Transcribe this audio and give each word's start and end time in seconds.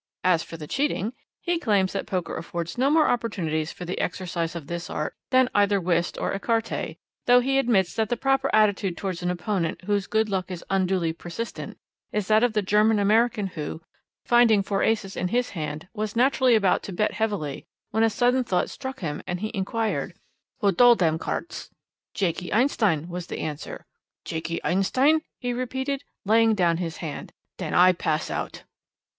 As 0.23 0.41
for 0.41 0.57
the 0.57 0.65
cheating, 0.65 1.13
he 1.41 1.59
claims 1.59 1.93
that 1.93 2.07
Poker 2.07 2.35
affords 2.35 2.75
no 2.75 2.89
more 2.89 3.07
opportunities 3.07 3.71
for 3.71 3.85
the 3.85 4.01
exercise 4.01 4.55
of 4.55 4.65
this 4.65 4.89
art 4.89 5.13
than 5.29 5.47
either 5.53 5.79
Whist 5.79 6.17
or 6.17 6.33
Ecarte, 6.33 6.97
though 7.27 7.39
he 7.39 7.59
admits 7.59 7.93
that 7.93 8.09
the 8.09 8.17
proper 8.17 8.49
attitude 8.51 8.97
towards 8.97 9.21
an 9.21 9.29
opponent 9.29 9.83
whose 9.83 10.07
good 10.07 10.27
luck 10.27 10.49
is 10.49 10.65
unduly 10.71 11.13
persistent 11.13 11.77
is 12.11 12.27
that 12.29 12.43
of 12.43 12.53
the 12.53 12.63
German 12.63 12.97
American 12.97 13.45
who, 13.45 13.81
finding 14.25 14.63
four 14.63 14.81
aces 14.81 15.15
in 15.15 15.27
his 15.27 15.51
hand, 15.51 15.87
was 15.93 16.15
naturally 16.15 16.55
about 16.55 16.81
to 16.81 16.91
bet 16.91 17.13
heavily, 17.13 17.67
when 17.91 18.01
a 18.01 18.09
sudden 18.09 18.43
thought 18.43 18.71
struck 18.71 19.01
him 19.01 19.21
and 19.27 19.41
he 19.41 19.51
inquired, 19.53 20.15
'Who 20.61 20.71
dole 20.71 20.95
dem 20.95 21.19
carts?' 21.19 21.69
'Jakey 22.15 22.51
Einstein' 22.51 23.07
was 23.07 23.27
the 23.27 23.37
answer. 23.37 23.85
'Jakey 24.25 24.63
Einstein?' 24.63 25.21
he 25.39 25.53
repeated, 25.53 26.03
laying 26.25 26.55
down 26.55 26.77
his 26.77 26.97
hand; 26.97 27.31
'den 27.57 27.75
I 27.75 27.91
pass 27.93 28.31
out.' 28.31 28.63